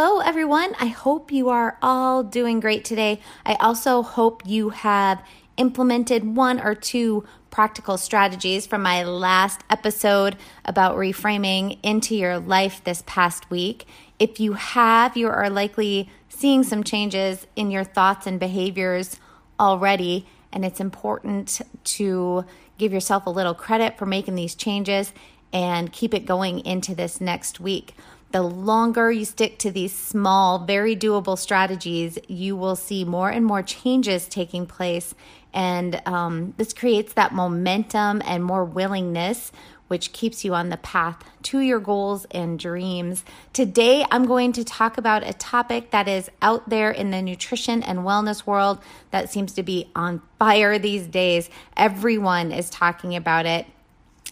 [0.00, 0.76] Hello, everyone.
[0.78, 3.20] I hope you are all doing great today.
[3.44, 5.20] I also hope you have
[5.56, 12.80] implemented one or two practical strategies from my last episode about reframing into your life
[12.84, 13.88] this past week.
[14.20, 19.18] If you have, you are likely seeing some changes in your thoughts and behaviors
[19.58, 22.44] already, and it's important to
[22.78, 25.12] give yourself a little credit for making these changes
[25.52, 27.94] and keep it going into this next week
[28.30, 33.44] the longer you stick to these small, very doable strategies, you will see more and
[33.44, 35.14] more changes taking place.
[35.54, 39.50] And um, this creates that momentum and more willingness,
[39.88, 43.24] which keeps you on the path to your goals and dreams.
[43.54, 47.82] Today, I'm going to talk about a topic that is out there in the nutrition
[47.82, 48.78] and wellness world
[49.10, 51.48] that seems to be on fire these days.
[51.76, 53.66] Everyone is talking about it.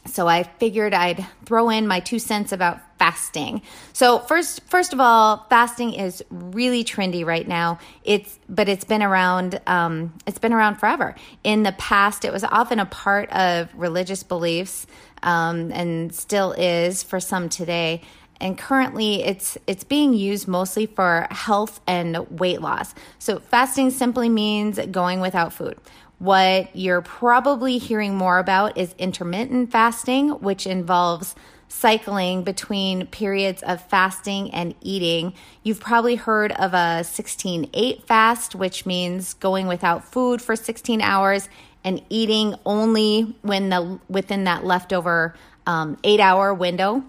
[0.06, 3.62] So I figured I'd throw in my two cents about fasting.
[3.92, 7.78] So first first of all, fasting is really trendy right now.
[8.04, 11.14] It's but it's been around um, it's been around forever.
[11.44, 14.86] In the past, it was often a part of religious beliefs
[15.22, 18.02] um, and still is for some today.
[18.38, 22.94] And currently, it's it's being used mostly for health and weight loss.
[23.18, 25.78] So fasting simply means going without food.
[26.18, 31.34] What you're probably hearing more about is intermittent fasting, which involves
[31.68, 35.34] cycling between periods of fasting and eating.
[35.62, 41.02] You've probably heard of a 16 8 fast, which means going without food for 16
[41.02, 41.48] hours
[41.84, 45.34] and eating only when the within that leftover
[45.66, 47.04] um, eight hour window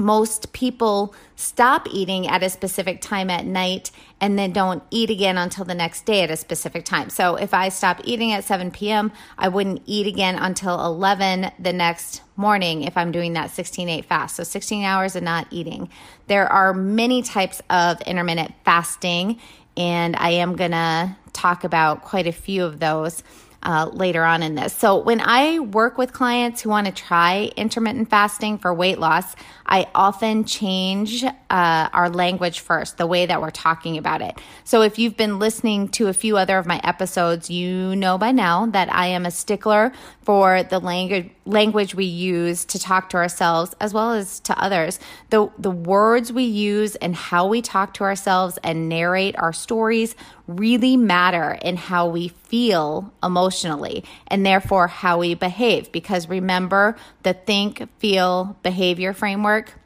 [0.00, 3.90] most people stop eating at a specific time at night
[4.20, 7.10] and then don't eat again until the next day at a specific time.
[7.10, 11.72] So if I stop eating at 7 p.m., I wouldn't eat again until 11 the
[11.72, 14.36] next morning if I'm doing that 16 8 fast.
[14.36, 15.90] So 16 hours of not eating.
[16.26, 19.38] There are many types of intermittent fasting,
[19.76, 23.22] and I am to talk about quite a few of those
[23.62, 24.74] uh, later on in this.
[24.74, 29.36] So, when I work with clients who want to try intermittent fasting for weight loss,
[29.66, 34.38] I often change uh, our language first, the way that we're talking about it.
[34.64, 38.32] So, if you've been listening to a few other of my episodes, you know by
[38.32, 39.92] now that I am a stickler
[40.22, 45.00] for the language language we use to talk to ourselves as well as to others.
[45.30, 50.14] The the words we use and how we talk to ourselves and narrate our stories
[50.46, 57.32] really matter in how we feel emotionally and therefore how we behave because remember the
[57.32, 59.79] think feel behavior framework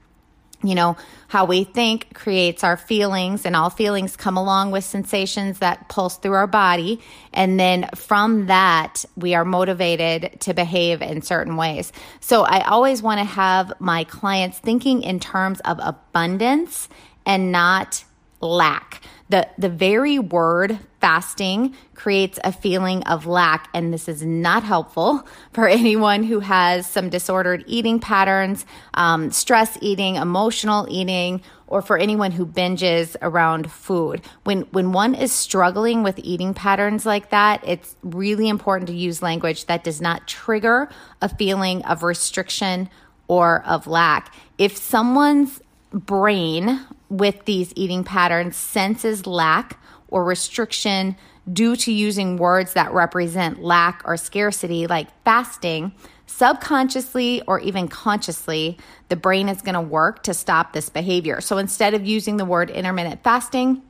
[0.64, 0.96] you know,
[1.28, 6.16] how we think creates our feelings, and all feelings come along with sensations that pulse
[6.16, 7.00] through our body.
[7.32, 11.92] And then from that, we are motivated to behave in certain ways.
[12.20, 16.88] So I always want to have my clients thinking in terms of abundance
[17.26, 18.04] and not
[18.40, 19.02] lack.
[19.30, 25.26] The, the very word fasting creates a feeling of lack, and this is not helpful
[25.52, 31.96] for anyone who has some disordered eating patterns, um, stress eating, emotional eating, or for
[31.96, 34.20] anyone who binges around food.
[34.44, 39.22] When, when one is struggling with eating patterns like that, it's really important to use
[39.22, 40.88] language that does not trigger
[41.22, 42.90] a feeling of restriction
[43.26, 44.34] or of lack.
[44.58, 45.60] If someone's
[45.92, 46.80] brain
[47.18, 51.16] with these eating patterns senses lack or restriction
[51.52, 55.92] due to using words that represent lack or scarcity, like fasting,
[56.26, 58.78] subconsciously or even consciously,
[59.08, 61.40] the brain is going to work to stop this behavior.
[61.40, 63.82] So instead of using the word intermittent fasting,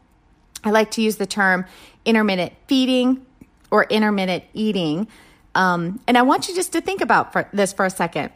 [0.64, 1.64] I like to use the term
[2.04, 3.24] intermittent feeding
[3.70, 5.06] or intermittent eating.
[5.54, 8.30] Um, and I want you just to think about for this for a second.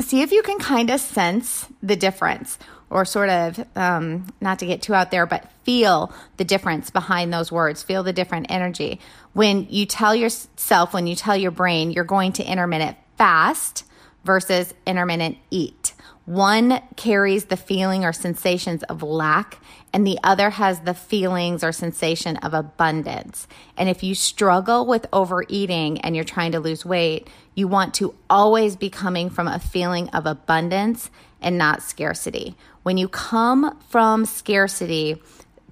[0.00, 2.58] See if you can kind of sense the difference
[2.90, 7.32] or sort of um, not to get too out there, but feel the difference behind
[7.32, 9.00] those words, feel the different energy.
[9.32, 13.84] When you tell yourself, when you tell your brain, you're going to intermittent fast
[14.24, 15.94] versus intermittent eat.
[16.26, 19.58] One carries the feeling or sensations of lack,
[19.92, 23.48] and the other has the feelings or sensation of abundance.
[23.76, 28.14] And if you struggle with overeating and you're trying to lose weight, you want to
[28.28, 31.10] always be coming from a feeling of abundance
[31.40, 32.56] and not scarcity.
[32.82, 35.22] When you come from scarcity,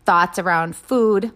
[0.05, 1.33] thoughts around food,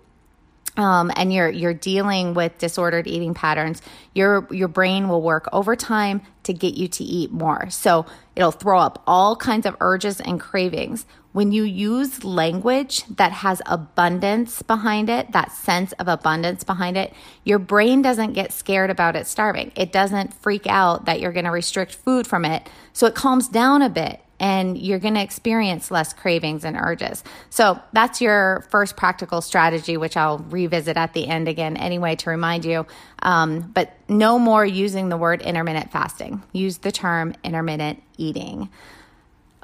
[0.76, 3.82] um, and you're you're dealing with disordered eating patterns,
[4.14, 7.68] your your brain will work overtime to get you to eat more.
[7.70, 11.04] So it'll throw up all kinds of urges and cravings.
[11.32, 17.12] When you use language that has abundance behind it, that sense of abundance behind it,
[17.44, 19.72] your brain doesn't get scared about it starving.
[19.74, 22.68] It doesn't freak out that you're going to restrict food from it.
[22.92, 27.22] So it calms down a bit and you're going to experience less cravings and urges.
[27.50, 32.30] So that's your first practical strategy, which I'll revisit at the end again anyway to
[32.30, 32.86] remind you.
[33.22, 36.42] Um, but no more using the word intermittent fasting.
[36.52, 38.68] Use the term intermittent eating.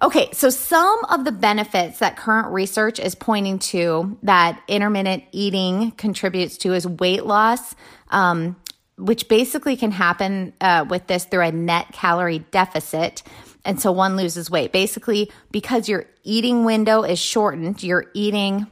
[0.01, 5.91] Okay, so some of the benefits that current research is pointing to that intermittent eating
[5.93, 7.75] contributes to is weight loss,
[8.11, 8.55] um,
[8.97, 13.25] which basically can happen uh, with this through a net calorie deficit.
[13.65, 14.73] And so one loses weight.
[14.73, 18.67] Basically, because your eating window is shortened, you're eating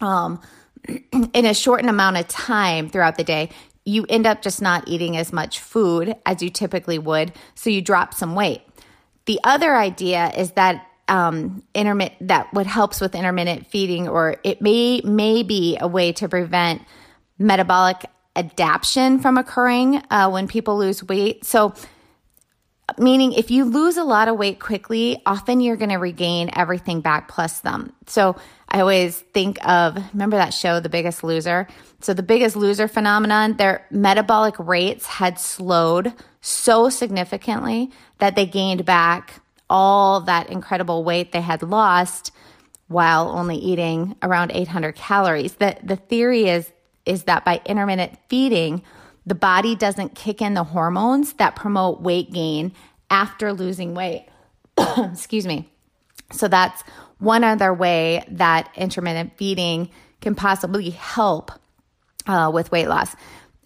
[0.00, 0.40] um,
[1.32, 3.50] in a shortened amount of time throughout the day,
[3.84, 7.32] you end up just not eating as much food as you typically would.
[7.54, 8.62] So you drop some weight.
[9.26, 14.62] The other idea is that um, intermittent that what helps with intermittent feeding, or it
[14.62, 16.82] may may be a way to prevent
[17.36, 21.44] metabolic adaptation from occurring uh, when people lose weight.
[21.44, 21.74] So
[22.98, 27.00] meaning if you lose a lot of weight quickly, often you're going to regain everything
[27.00, 27.92] back plus them.
[28.06, 28.36] So
[28.68, 31.66] I always think of, remember that show, The Biggest Loser?
[32.00, 38.84] So the Biggest Loser phenomenon, their metabolic rates had slowed so significantly that they gained
[38.84, 42.32] back all that incredible weight they had lost
[42.88, 45.54] while only eating around 800 calories.
[45.54, 46.70] The, the theory is,
[47.06, 48.82] is that by intermittent feeding,
[49.26, 52.72] the body doesn't kick in the hormones that promote weight gain
[53.10, 54.26] after losing weight.
[54.98, 55.68] Excuse me.
[56.32, 56.82] So that's
[57.18, 59.90] one other way that intermittent feeding
[60.20, 61.52] can possibly help
[62.26, 63.14] uh, with weight loss.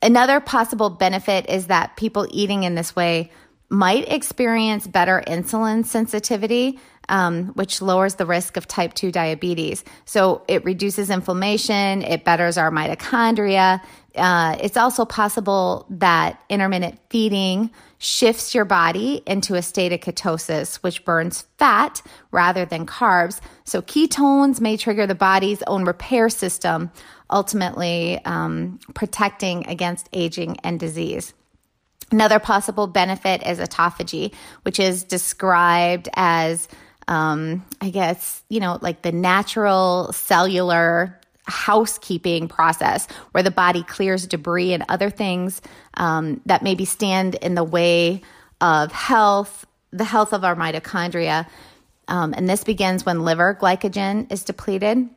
[0.02, 3.30] Another possible benefit is that people eating in this way
[3.70, 6.78] might experience better insulin sensitivity,
[7.08, 9.84] um, which lowers the risk of type 2 diabetes.
[10.04, 13.82] So it reduces inflammation, it betters our mitochondria.
[14.16, 20.76] Uh, it's also possible that intermittent feeding shifts your body into a state of ketosis,
[20.76, 22.00] which burns fat
[22.30, 23.40] rather than carbs.
[23.64, 26.92] So ketones may trigger the body's own repair system,
[27.30, 31.34] ultimately um, protecting against aging and disease.
[32.12, 34.32] Another possible benefit is autophagy,
[34.62, 36.68] which is described as,
[37.08, 44.26] um, I guess, you know, like the natural cellular housekeeping process where the body clears
[44.26, 45.60] debris and other things
[45.94, 48.22] um, that maybe stand in the way
[48.60, 51.46] of health, the health of our mitochondria.
[52.08, 55.08] Um, and this begins when liver glycogen is depleted,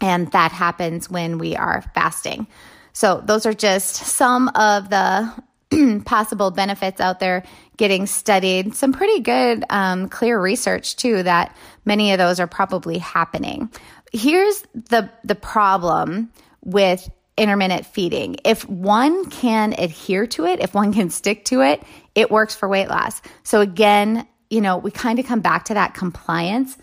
[0.00, 2.46] and that happens when we are fasting.
[2.92, 5.32] So, those are just some of the
[6.04, 7.42] possible benefits out there
[7.76, 8.74] getting studied.
[8.74, 13.70] Some pretty good, um, clear research too that many of those are probably happening.
[14.12, 16.30] Here's the the problem
[16.64, 18.36] with intermittent feeding.
[18.44, 21.82] If one can adhere to it, if one can stick to it,
[22.14, 23.22] it works for weight loss.
[23.42, 26.76] So again, you know, we kind of come back to that compliance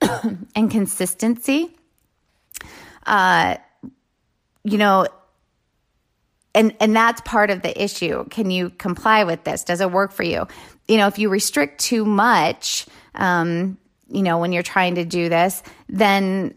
[0.00, 1.76] and consistency.
[3.06, 3.56] Uh,
[4.64, 5.06] you know,
[6.54, 10.12] and and that's part of the issue can you comply with this does it work
[10.12, 10.46] for you
[10.88, 13.78] you know if you restrict too much um,
[14.10, 16.54] you know when you're trying to do this then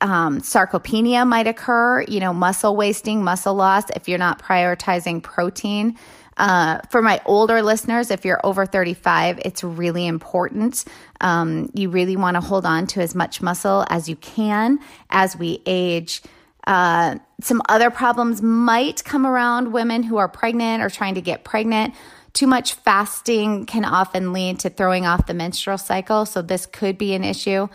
[0.00, 5.96] um, sarcopenia might occur you know muscle wasting muscle loss if you're not prioritizing protein
[6.36, 10.84] uh, for my older listeners, if you're over 35, it's really important.
[11.20, 15.36] Um, you really want to hold on to as much muscle as you can as
[15.36, 16.22] we age.
[16.66, 21.44] Uh, some other problems might come around women who are pregnant or trying to get
[21.44, 21.94] pregnant.
[22.36, 26.98] Too much fasting can often lead to throwing off the menstrual cycle, so this could
[26.98, 27.66] be an issue.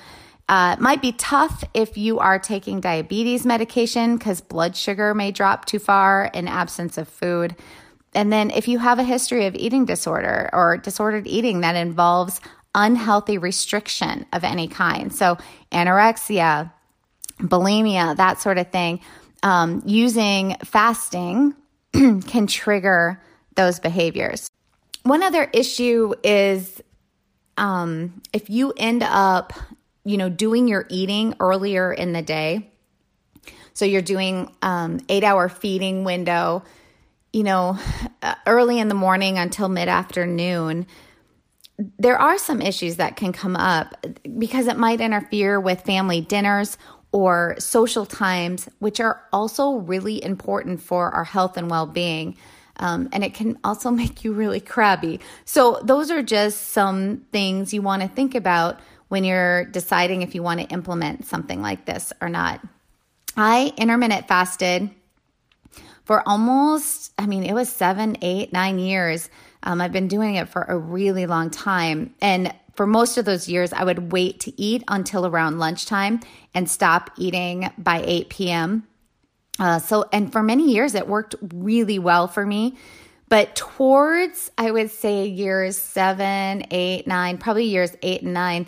[0.47, 5.31] Uh, it might be tough if you are taking diabetes medication because blood sugar may
[5.31, 7.55] drop too far in absence of food.
[8.13, 12.39] And then if you have a history of eating disorder or disordered eating that involves
[12.75, 15.39] unhealthy restriction of any kind, so
[15.71, 16.71] anorexia,
[17.39, 18.99] bulimia, that sort of thing,
[19.41, 21.55] um, using fasting
[21.93, 23.19] can trigger
[23.55, 24.50] those behaviors.
[25.03, 26.81] One other issue is
[27.57, 29.53] um, if you end up,
[30.03, 32.71] you know, doing your eating earlier in the day,
[33.73, 36.63] so you're doing um, eight hour feeding window,
[37.33, 37.79] you know,
[38.21, 40.85] uh, early in the morning until mid afternoon.
[41.97, 44.05] There are some issues that can come up
[44.37, 46.77] because it might interfere with family dinners
[47.11, 52.37] or social times, which are also really important for our health and well being.
[52.81, 55.19] Um, and it can also make you really crabby.
[55.45, 60.35] So, those are just some things you want to think about when you're deciding if
[60.35, 62.61] you want to implement something like this or not.
[63.37, 64.89] I intermittent fasted
[66.05, 69.29] for almost, I mean, it was seven, eight, nine years.
[69.63, 72.13] Um, I've been doing it for a really long time.
[72.21, 76.21] And for most of those years, I would wait to eat until around lunchtime
[76.53, 78.87] and stop eating by 8 p.m.
[79.59, 82.77] Uh, so, and for many years, it worked really well for me.
[83.29, 88.67] But towards, I would say, years seven, eight, nine, probably years eight and nine,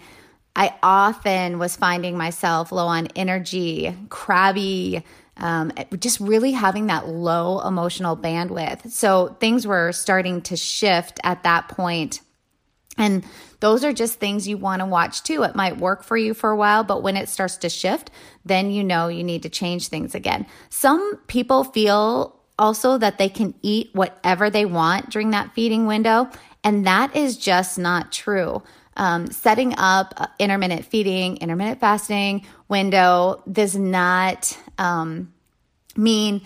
[0.56, 5.04] I often was finding myself low on energy, crabby,
[5.38, 8.92] um, just really having that low emotional bandwidth.
[8.92, 12.22] So things were starting to shift at that point.
[12.98, 13.24] And
[13.60, 15.44] those are just things you want to watch too.
[15.44, 18.12] It might work for you for a while, but when it starts to shift,
[18.46, 20.46] then you know you need to change things again.
[20.70, 26.30] Some people feel also that they can eat whatever they want during that feeding window,
[26.64, 28.62] and that is just not true
[28.96, 35.34] um, setting up intermittent feeding, intermittent fasting window does not um,
[35.96, 36.42] mean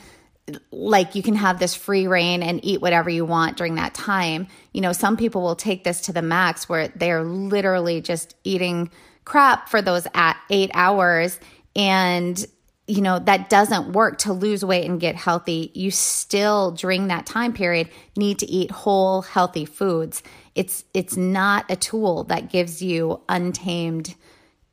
[0.72, 4.48] like you can have this free rein and eat whatever you want during that time.
[4.77, 8.91] You know, some people will take this to the max where they're literally just eating
[9.25, 11.39] crap for those at eight hours.
[11.75, 12.46] And
[12.86, 15.72] you know that doesn't work to lose weight and get healthy.
[15.74, 20.22] You still during that time period need to eat whole healthy foods.
[20.53, 24.13] It's it's not a tool that gives you untamed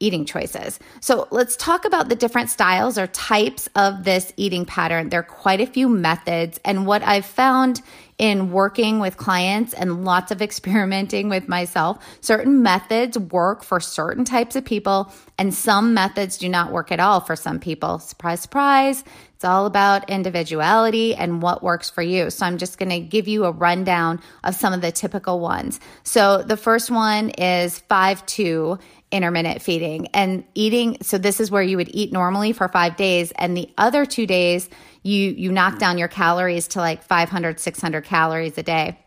[0.00, 0.78] eating choices.
[1.00, 5.08] So let's talk about the different styles or types of this eating pattern.
[5.08, 6.60] There are quite a few methods.
[6.64, 7.80] And what I've found
[8.18, 14.24] in working with clients and lots of experimenting with myself, certain methods work for certain
[14.24, 17.98] types of people, and some methods do not work at all for some people.
[17.98, 19.04] Surprise, surprise.
[19.34, 22.30] It's all about individuality and what works for you.
[22.30, 25.80] So I'm just going to give you a rundown of some of the typical ones.
[26.02, 28.78] So the first one is 5 2
[29.14, 30.98] intermittent feeding and eating.
[31.00, 34.26] So this is where you would eat normally for five days, and the other two
[34.26, 34.68] days,
[35.02, 38.98] you you knock down your calories to like 500 600 calories a day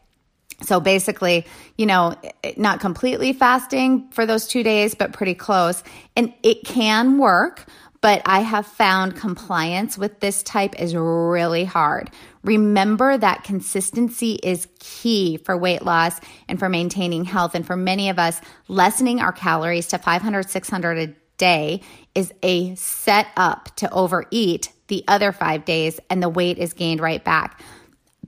[0.61, 1.45] so basically,
[1.77, 2.15] you know,
[2.55, 5.83] not completely fasting for those two days, but pretty close.
[6.15, 7.67] And it can work,
[8.01, 12.11] but I have found compliance with this type is really hard.
[12.43, 17.55] Remember that consistency is key for weight loss and for maintaining health.
[17.55, 21.81] And for many of us, lessening our calories to 500, 600 a day
[22.15, 26.99] is a set up to overeat the other five days and the weight is gained
[26.99, 27.61] right back.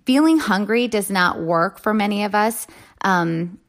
[0.06, 2.68] Feeling hungry does not work for many of us.
[3.02, 3.60] Um,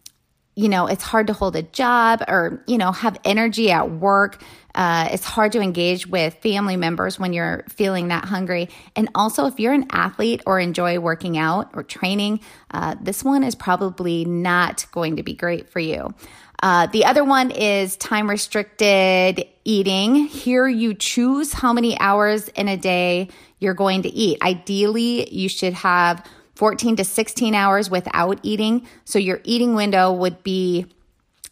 [0.56, 4.42] you know, it's hard to hold a job or, you know, have energy at work.
[4.74, 8.68] Uh, it's hard to engage with family members when you're feeling that hungry.
[8.96, 13.42] And also, if you're an athlete or enjoy working out or training, uh, this one
[13.42, 16.14] is probably not going to be great for you.
[16.62, 20.26] Uh, the other one is time restricted eating.
[20.26, 24.42] Here you choose how many hours in a day you're going to eat.
[24.42, 28.86] Ideally, you should have 14 to 16 hours without eating.
[29.06, 30.86] So your eating window would be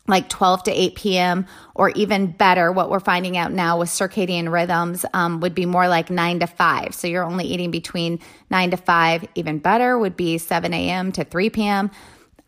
[0.08, 1.46] like 12 to 8 p.m.
[1.74, 5.86] or even better, what we're finding out now with circadian rhythms um, would be more
[5.86, 6.94] like 9 to 5.
[6.94, 8.18] So you're only eating between
[8.50, 9.28] 9 to 5.
[9.34, 11.12] Even better would be 7 a.m.
[11.12, 11.90] to 3 p.m.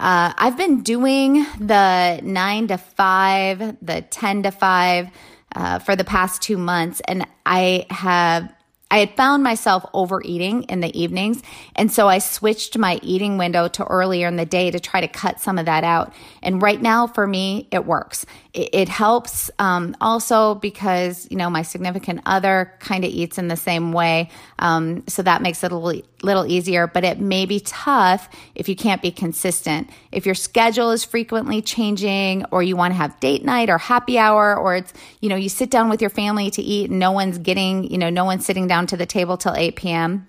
[0.01, 5.09] Uh, I've been doing the 9 to 5, the 10 to 5
[5.55, 8.53] uh, for the past two months, and I have
[8.91, 11.43] I had found myself overeating in the evenings.
[11.77, 15.09] And so I switched my eating window to earlier in the day to try to
[15.09, 16.13] cut some of that out.
[16.43, 18.27] And right now, for me, it works.
[18.53, 23.49] It, it helps um, also because, you know, my significant other kind of eats in
[23.49, 24.31] the same way.
[24.59, 28.69] Um, so that makes it a little, little easier, but it may be tough if
[28.69, 29.91] you can't be consistent.
[30.13, 34.19] If your schedule is frequently changing or you want to have date night or happy
[34.19, 37.13] hour or it's, you know, you sit down with your family to eat and no
[37.13, 40.27] one's getting, you know, no one's sitting down to the table till 8 p.m.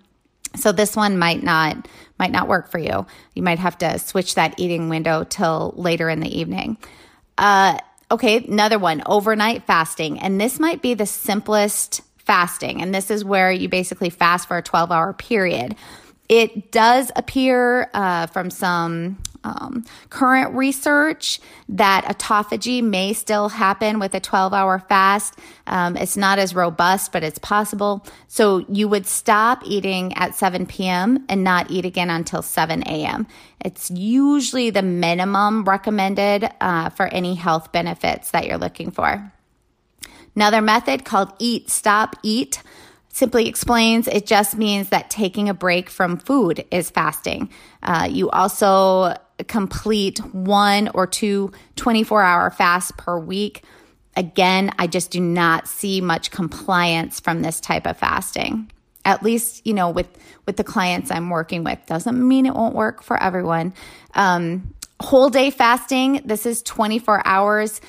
[0.55, 1.87] So this one might not
[2.19, 3.07] might not work for you.
[3.33, 6.77] You might have to switch that eating window till later in the evening.
[7.37, 7.79] Uh,
[8.11, 13.25] okay, another one, overnight fasting, and this might be the simplest fasting, and this is
[13.25, 15.75] where you basically fast for a 12 hour period.
[16.29, 24.13] It does appear uh, from some um, current research that autophagy may still happen with
[24.13, 25.37] a 12 hour fast.
[25.67, 28.05] Um, it's not as robust, but it's possible.
[28.27, 31.25] So you would stop eating at 7 p.m.
[31.29, 33.27] and not eat again until 7 a.m.
[33.63, 39.31] It's usually the minimum recommended uh, for any health benefits that you're looking for.
[40.35, 42.61] Another method called eat, stop, eat
[43.13, 47.49] simply explains it just means that taking a break from food is fasting.
[47.83, 53.63] Uh, you also complete one or two 24 hour fasts per week.
[54.15, 58.71] Again, I just do not see much compliance from this type of fasting.
[59.05, 60.07] At least, you know, with,
[60.45, 61.79] with the clients I'm working with.
[61.87, 63.73] Doesn't mean it won't work for everyone.
[64.13, 67.81] Um, whole day fasting, this is 24 hours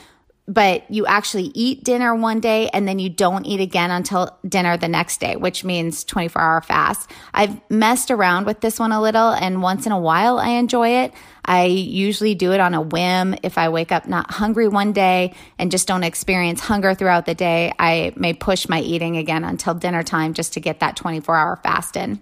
[0.49, 4.77] but you actually eat dinner one day and then you don't eat again until dinner
[4.77, 7.11] the next day, which means 24 hour fast.
[7.33, 11.05] I've messed around with this one a little and once in a while I enjoy
[11.05, 11.13] it.
[11.45, 13.37] I usually do it on a whim.
[13.43, 17.35] If I wake up not hungry one day and just don't experience hunger throughout the
[17.35, 21.37] day, I may push my eating again until dinner time just to get that 24
[21.37, 22.21] hour fast in.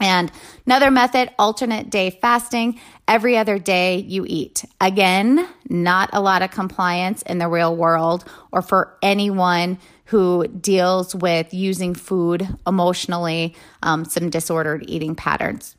[0.00, 0.30] And
[0.66, 2.80] another method, alternate day fasting.
[3.06, 4.64] Every other day you eat.
[4.80, 11.14] Again, not a lot of compliance in the real world or for anyone who deals
[11.14, 15.76] with using food emotionally, um, some disordered eating patterns.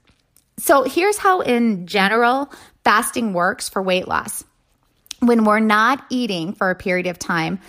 [0.58, 2.52] So here's how, in general,
[2.84, 4.44] fasting works for weight loss.
[5.20, 7.60] When we're not eating for a period of time,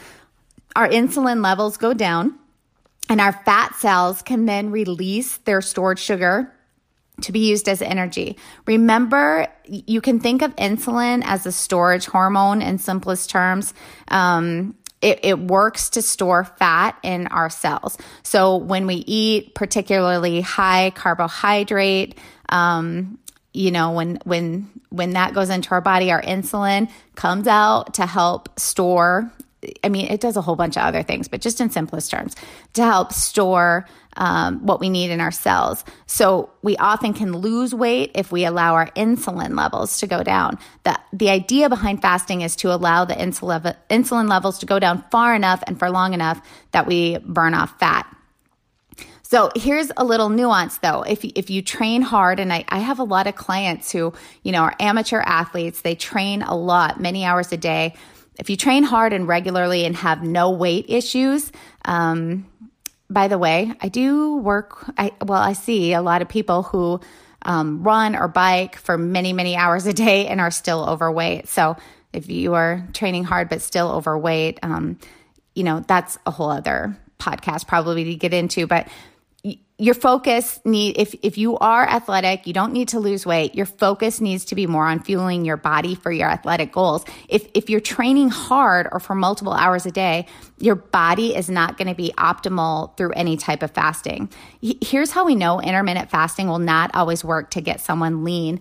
[0.76, 2.38] our insulin levels go down
[3.10, 6.50] and our fat cells can then release their stored sugar
[7.22, 8.38] to be used as energy.
[8.66, 13.74] Remember, you can think of insulin as a storage hormone in simplest terms.
[14.08, 17.98] Um, it, it, works to store fat in our cells.
[18.22, 22.18] So when we eat particularly high carbohydrate,
[22.50, 23.18] um,
[23.52, 28.06] you know, when when when that goes into our body, our insulin comes out to
[28.06, 29.32] help store
[29.84, 32.34] I mean, it does a whole bunch of other things, but just in simplest terms,
[32.72, 33.86] to help store
[34.16, 35.84] um, what we need in our cells.
[36.06, 40.58] So we often can lose weight if we allow our insulin levels to go down.
[40.84, 45.04] The, the idea behind fasting is to allow the insulin, insulin levels to go down
[45.10, 46.40] far enough and for long enough
[46.72, 48.06] that we burn off fat.
[49.22, 51.02] So here's a little nuance though.
[51.02, 54.50] If, if you train hard, and I, I have a lot of clients who, you
[54.50, 57.94] know, are amateur athletes, they train a lot, many hours a day
[58.40, 61.52] if you train hard and regularly and have no weight issues,
[61.84, 62.46] um,
[63.10, 64.90] by the way, I do work.
[64.96, 67.00] I well, I see a lot of people who
[67.42, 71.48] um, run or bike for many, many hours a day and are still overweight.
[71.48, 71.76] So
[72.14, 74.98] if you are training hard but still overweight, um,
[75.54, 78.66] you know that's a whole other podcast probably to get into.
[78.66, 78.88] But
[79.80, 83.54] your focus need if if you are athletic, you don't need to lose weight.
[83.54, 87.04] Your focus needs to be more on fueling your body for your athletic goals.
[87.28, 90.26] If if you're training hard or for multiple hours a day,
[90.58, 94.30] your body is not going to be optimal through any type of fasting.
[94.60, 98.60] Here's how we know intermittent fasting will not always work to get someone lean.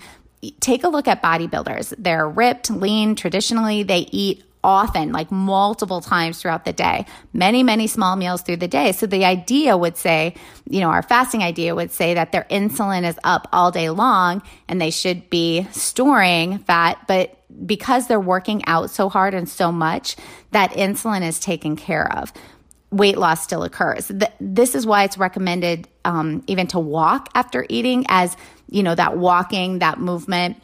[0.62, 1.94] Take a look at bodybuilders.
[1.98, 7.88] They're ripped, lean, traditionally they eat often, like multiple times throughout the day, many, many
[7.88, 8.92] small meals through the day.
[8.92, 10.36] So the idea would say,
[10.70, 14.42] you know, our fasting idea would say that their insulin is up all day long
[14.68, 19.72] and they should be storing fat, but because they're working out so hard and so
[19.72, 20.16] much,
[20.52, 22.32] that insulin is taken care of.
[22.92, 24.12] Weight loss still occurs.
[24.40, 28.36] This is why it's recommended um, even to walk after eating, as
[28.68, 30.62] you know, that walking, that movement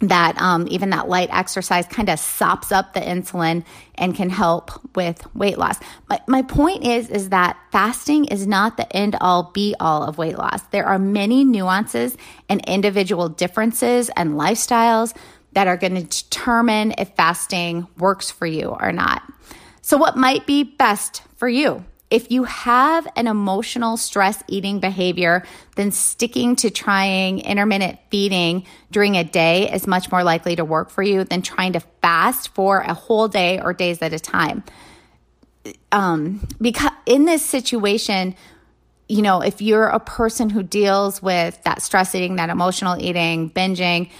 [0.00, 3.64] that um, even that light exercise kind of sops up the insulin
[3.96, 5.78] and can help with weight loss.
[6.08, 10.16] But my point is, is that fasting is not the end all be all of
[10.16, 10.62] weight loss.
[10.70, 12.16] There are many nuances
[12.48, 15.14] and individual differences and lifestyles
[15.52, 19.22] that are going to determine if fasting works for you or not.
[19.82, 21.84] So what might be best for you?
[22.10, 25.44] If you have an emotional stress eating behavior,
[25.76, 30.90] then sticking to trying intermittent feeding during a day is much more likely to work
[30.90, 34.64] for you than trying to fast for a whole day or days at a time.
[35.92, 38.34] Um, because in this situation,
[39.08, 43.50] you know, if you're a person who deals with that stress eating, that emotional eating,
[43.50, 44.10] binging,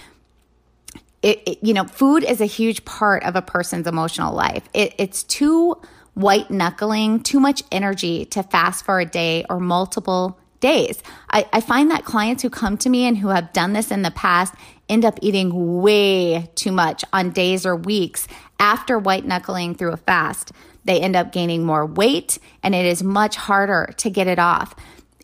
[1.22, 4.68] it, it, you know, food is a huge part of a person's emotional life.
[4.72, 5.80] It, it's too
[6.20, 11.02] white knuckling, too much energy to fast for a day or multiple days.
[11.30, 14.02] I, I find that clients who come to me and who have done this in
[14.02, 14.54] the past
[14.88, 18.26] end up eating way too much on days or weeks
[18.58, 20.52] after white knuckling through a fast.
[20.84, 24.74] They end up gaining more weight and it is much harder to get it off.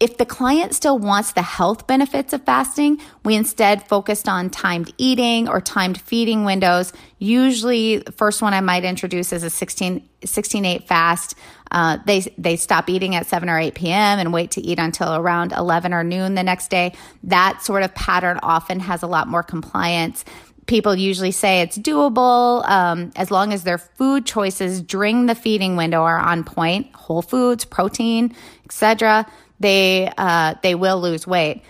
[0.00, 4.92] If the client still wants the health benefits of fasting, we instead focused on timed
[4.98, 6.92] eating or timed feeding windows.
[7.18, 11.34] Usually, the first one I might introduce is a 16, 16 8 fast.
[11.70, 14.18] Uh, they, they stop eating at 7 or 8 p.m.
[14.18, 16.92] and wait to eat until around 11 or noon the next day.
[17.24, 20.24] That sort of pattern often has a lot more compliance
[20.66, 25.76] people usually say it's doable um, as long as their food choices during the feeding
[25.76, 29.26] window are on point whole foods protein etc
[29.60, 31.62] they uh, they will lose weight.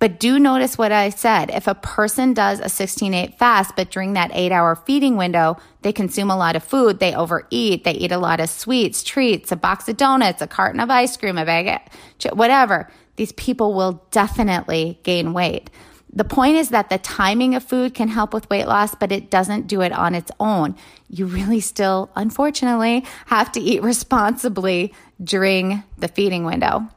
[0.00, 1.50] But do notice what I said.
[1.50, 5.58] If a person does a 16 8 fast, but during that eight hour feeding window,
[5.82, 9.52] they consume a lot of food, they overeat, they eat a lot of sweets, treats,
[9.52, 11.82] a box of donuts, a carton of ice cream, a bag
[12.24, 15.68] of whatever, these people will definitely gain weight.
[16.12, 19.30] The point is that the timing of food can help with weight loss, but it
[19.30, 20.74] doesn't do it on its own.
[21.08, 26.88] You really still, unfortunately, have to eat responsibly during the feeding window.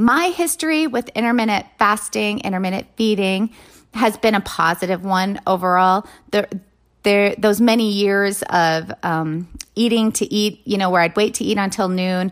[0.00, 3.50] My history with intermittent fasting, intermittent feeding
[3.94, 6.06] has been a positive one overall.
[6.30, 6.48] There,
[7.02, 11.44] there, those many years of um, eating to eat, you know, where I'd wait to
[11.44, 12.30] eat until noon,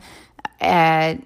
[0.60, 1.16] uh,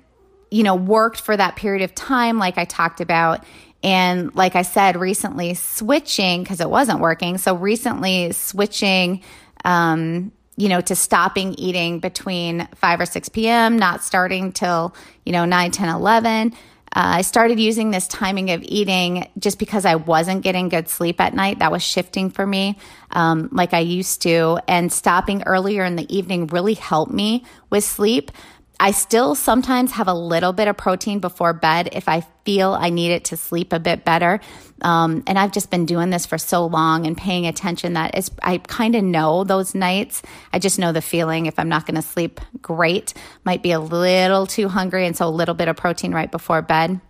[0.50, 3.44] you know, worked for that period of time, like I talked about.
[3.82, 7.36] And like I said, recently switching because it wasn't working.
[7.36, 9.22] So recently switching
[9.62, 15.32] um, you know, to stopping eating between 5 or 6 p.m., not starting till, you
[15.32, 16.52] know, 9, 10, 11.
[16.92, 21.20] Uh, I started using this timing of eating just because I wasn't getting good sleep
[21.20, 21.60] at night.
[21.60, 22.78] That was shifting for me,
[23.12, 24.58] um, like I used to.
[24.66, 28.32] And stopping earlier in the evening really helped me with sleep.
[28.82, 32.88] I still sometimes have a little bit of protein before bed if I feel I
[32.88, 34.40] need it to sleep a bit better.
[34.80, 38.30] Um, and I've just been doing this for so long and paying attention that it's,
[38.42, 40.22] I kind of know those nights.
[40.50, 43.12] I just know the feeling if I'm not going to sleep great,
[43.44, 45.06] might be a little too hungry.
[45.06, 47.02] And so a little bit of protein right before bed.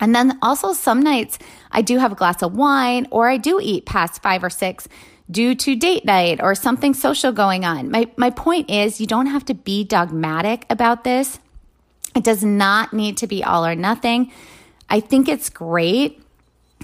[0.00, 1.38] And then also some nights
[1.70, 4.88] I do have a glass of wine or I do eat past five or six
[5.30, 7.90] due to date night or something social going on.
[7.90, 11.38] My, my point is, you don't have to be dogmatic about this.
[12.14, 14.32] It does not need to be all or nothing.
[14.88, 16.22] I think it's great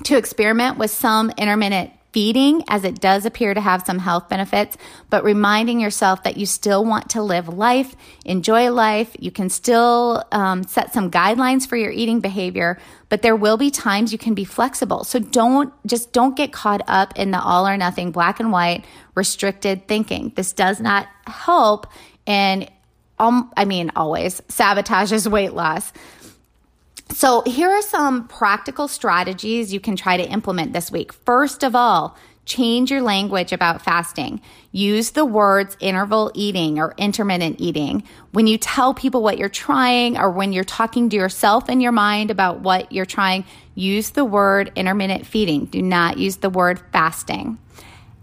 [0.05, 4.77] to experiment with some intermittent feeding as it does appear to have some health benefits,
[5.09, 9.17] but reminding yourself that you still want to live life, enjoy life.
[9.19, 12.79] You can still um, set some guidelines for your eating behavior,
[13.13, 15.05] but there will be times you can be flexible.
[15.05, 18.87] So don't just don't get caught up in the all or nothing black and white
[19.15, 20.33] restricted thinking.
[20.35, 21.87] This does not help
[22.27, 22.71] and
[23.19, 25.93] um, I mean always sabotages weight loss.
[27.11, 31.13] So, here are some practical strategies you can try to implement this week.
[31.13, 34.41] First of all, change your language about fasting.
[34.73, 38.03] Use the words interval eating or intermittent eating.
[38.33, 41.93] When you tell people what you're trying or when you're talking to yourself in your
[41.93, 45.67] mind about what you're trying, use the word intermittent feeding.
[45.67, 47.59] Do not use the word fasting.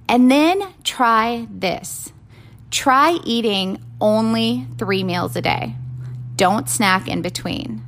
[0.08, 2.12] And then try this
[2.72, 5.76] try eating only three meals a day.
[6.36, 7.84] Don't snack in between.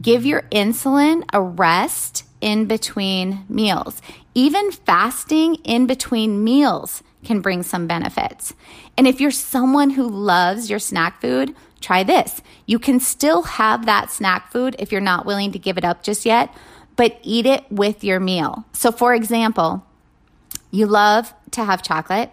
[0.00, 4.00] Give your insulin a rest in between meals.
[4.38, 8.54] Even fasting in between meals can bring some benefits.
[8.96, 12.40] And if you're someone who loves your snack food, try this.
[12.64, 16.04] You can still have that snack food if you're not willing to give it up
[16.04, 16.54] just yet,
[16.94, 18.64] but eat it with your meal.
[18.72, 19.84] So, for example,
[20.70, 22.30] you love to have chocolate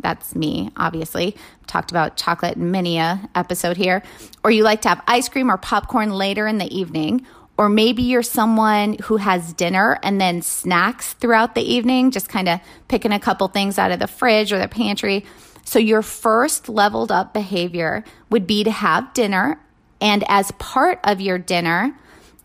[0.00, 1.36] that's me, obviously.
[1.66, 4.02] Talked about chocolate in many a episode here.
[4.44, 7.26] Or you like to have ice cream or popcorn later in the evening.
[7.58, 12.48] Or maybe you're someone who has dinner and then snacks throughout the evening, just kind
[12.48, 15.26] of picking a couple things out of the fridge or the pantry.
[15.64, 19.60] So your first leveled up behavior would be to have dinner.
[20.00, 21.98] And as part of your dinner,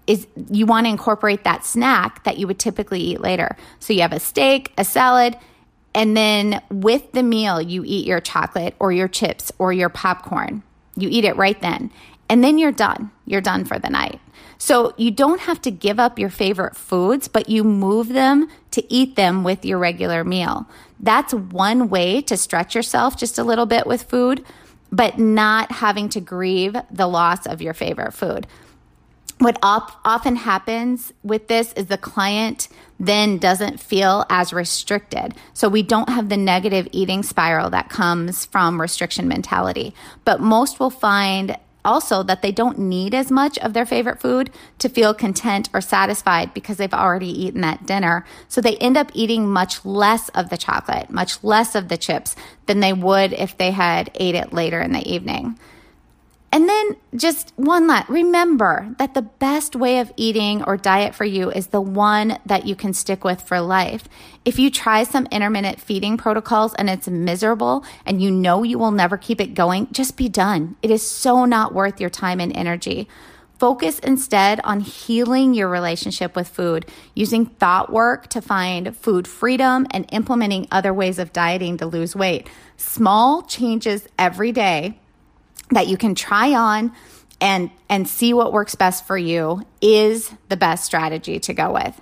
[0.07, 3.55] is you want to incorporate that snack that you would typically eat later.
[3.79, 5.37] So you have a steak, a salad,
[5.93, 10.63] and then with the meal, you eat your chocolate or your chips or your popcorn.
[10.95, 11.91] You eat it right then.
[12.27, 13.11] And then you're done.
[13.25, 14.19] You're done for the night.
[14.63, 18.81] So you don't have to give up your favorite foods, but you move them to
[18.93, 20.69] eat them with your regular meal.
[21.01, 24.45] That's one way to stretch yourself just a little bit with food,
[24.89, 28.47] but not having to grieve the loss of your favorite food
[29.43, 35.33] what op- often happens with this is the client then doesn't feel as restricted.
[35.53, 39.93] So we don't have the negative eating spiral that comes from restriction mentality.
[40.23, 44.51] But most will find also that they don't need as much of their favorite food
[44.79, 48.25] to feel content or satisfied because they've already eaten that dinner.
[48.47, 52.35] So they end up eating much less of the chocolate, much less of the chips
[52.65, 55.59] than they would if they had ate it later in the evening.
[56.53, 61.25] And then just one last remember that the best way of eating or diet for
[61.25, 64.07] you is the one that you can stick with for life.
[64.45, 68.91] If you try some intermittent feeding protocols and it's miserable and you know you will
[68.91, 70.75] never keep it going, just be done.
[70.83, 73.07] It is so not worth your time and energy.
[73.57, 76.85] Focus instead on healing your relationship with food,
[77.15, 82.15] using thought work to find food freedom and implementing other ways of dieting to lose
[82.15, 82.47] weight.
[82.77, 84.99] Small changes every day
[85.71, 86.93] that you can try on
[87.41, 91.99] and and see what works best for you is the best strategy to go with.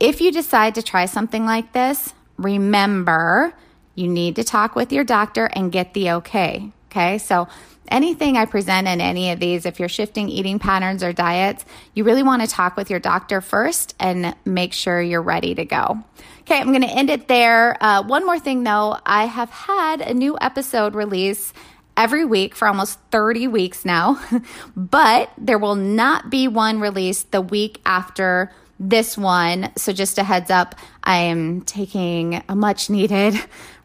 [0.00, 3.54] If you decide to try something like this, remember
[3.94, 6.72] you need to talk with your doctor and get the okay.
[6.90, 7.18] Okay?
[7.18, 7.48] So
[7.88, 12.04] anything I present in any of these, if you're shifting eating patterns or diets, you
[12.04, 16.02] really want to talk with your doctor first and make sure you're ready to go.
[16.40, 17.76] Okay, I'm going to end it there.
[17.82, 21.52] Uh, one more thing though, I have had a new episode release
[21.96, 24.20] every week for almost 30 weeks now,
[24.76, 29.70] but there will not be one released the week after this one.
[29.76, 30.74] So, just a heads up,
[31.04, 33.34] I am taking a much needed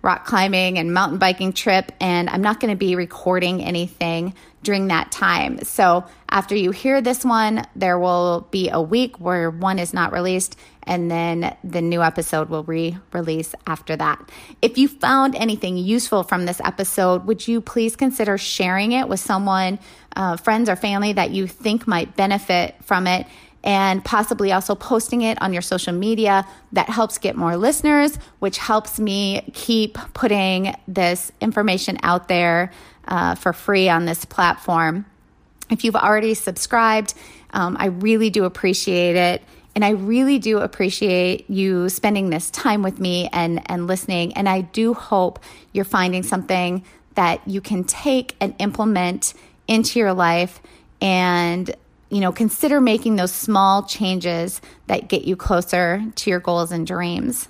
[0.01, 4.33] rock climbing and mountain biking trip, and I'm not going to be recording anything
[4.63, 5.63] during that time.
[5.63, 10.11] So, after you hear this one, there will be a week where one is not
[10.11, 14.29] released, and then the new episode will re release after that.
[14.61, 19.19] If you found anything useful from this episode, would you please consider sharing it with
[19.19, 19.79] someone,
[20.15, 23.25] uh, friends, or family that you think might benefit from it?
[23.67, 26.47] And possibly also posting it on your social media.
[26.71, 32.71] That helps get more listeners, which helps me keep putting this information out there
[33.09, 35.05] uh, for free on this platform.
[35.69, 37.13] If you've already subscribed,
[37.51, 39.43] um, I really do appreciate it.
[39.75, 44.33] And I really do appreciate you spending this time with me and, and listening.
[44.35, 45.39] And I do hope
[45.73, 49.33] you're finding something that you can take and implement
[49.67, 50.61] into your life
[51.01, 51.75] and
[52.09, 56.87] you know, consider making those small changes that get you closer to your goals and
[56.87, 57.47] dreams.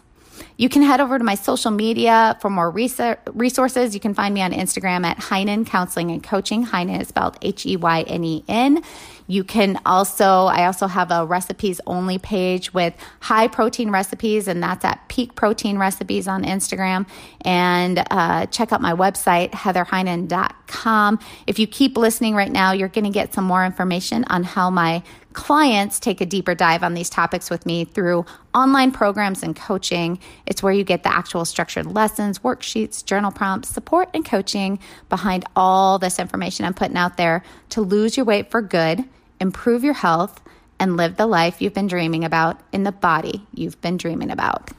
[0.57, 3.93] You can head over to my social media for more resources.
[3.93, 6.65] You can find me on Instagram at Heynen Counseling and Coaching.
[6.65, 8.83] Heynen is spelled H E Y N E N.
[9.27, 14.63] You can also, I also have a recipes only page with high protein recipes, and
[14.63, 17.07] that's at Peak Protein Recipes on Instagram.
[17.41, 21.19] And uh, check out my website, heatherheynen.com.
[21.45, 24.69] If you keep listening right now, you're going to get some more information on how
[24.69, 25.03] my
[25.37, 30.19] clients take a deeper dive on these topics with me through online programs and coaching.
[30.47, 35.45] It's where you get the actual structured lessons, worksheets, journal prompts, support, and coaching behind
[35.55, 39.05] all this information I'm putting out there to lose your weight for good,
[39.39, 40.41] improve your health,
[40.79, 44.69] and live the life you've been dreaming about in the body you've been dreaming about.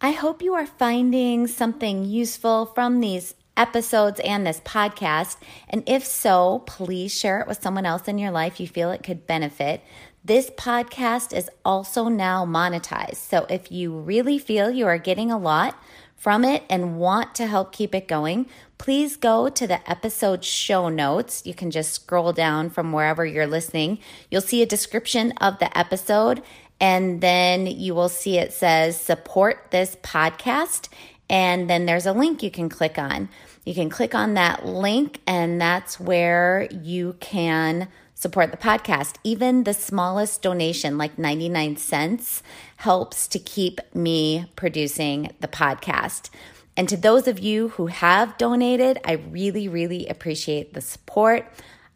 [0.00, 5.36] I hope you are finding something useful from these episodes and this podcast?
[5.68, 9.02] And if so, please share it with someone else in your life you feel it
[9.02, 9.82] could benefit.
[10.24, 13.16] This podcast is also now monetized.
[13.16, 15.76] So if you really feel you are getting a lot
[16.18, 20.88] from it and want to help keep it going, please go to the episode show
[20.88, 21.42] notes.
[21.46, 24.00] You can just scroll down from wherever you're listening.
[24.30, 26.42] You'll see a description of the episode,
[26.80, 30.88] and then you will see it says support this podcast.
[31.30, 33.28] And then there's a link you can click on.
[33.64, 39.14] You can click on that link, and that's where you can support the podcast.
[39.22, 42.42] Even the smallest donation, like 99 cents,
[42.78, 46.28] helps to keep me producing the podcast.
[46.76, 51.46] And to those of you who have donated, I really, really appreciate the support.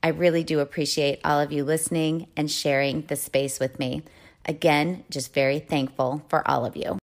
[0.00, 4.02] I really do appreciate all of you listening and sharing the space with me.
[4.46, 6.98] Again, just very thankful for all of you.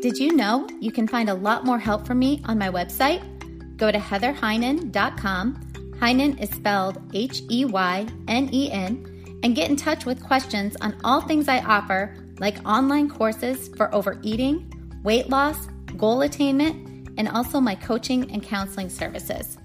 [0.00, 3.39] Did you know you can find a lot more help from me on my website?
[3.80, 5.54] Go to heatherheynen.com.
[5.98, 10.76] Heynen is spelled H E Y N E N and get in touch with questions
[10.82, 14.70] on all things I offer, like online courses for overeating,
[15.02, 15.56] weight loss,
[15.96, 19.56] goal attainment, and also my coaching and counseling services.